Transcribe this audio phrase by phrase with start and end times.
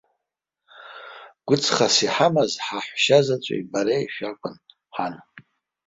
[1.47, 4.55] Гәыҵхас иҳамаз ҳаҳәшьа заҵәи бареи шәакәын,
[4.95, 5.15] ҳан.